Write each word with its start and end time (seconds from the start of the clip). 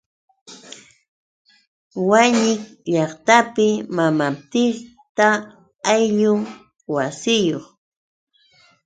Wañik 2.09 2.61
llaqtapi 2.93 3.67
mamapiqta 3.95 5.27
ayllun 5.93 6.41
wasiyuq. 6.93 7.63